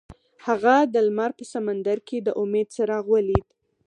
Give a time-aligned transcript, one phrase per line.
[0.45, 3.45] هغه د لمر په سمندر کې د امید څراغ ولید.